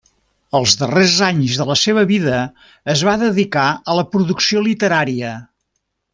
[0.59, 2.39] Els darrers anys de la seva vida
[2.95, 5.37] es va dedicar a la producció literària.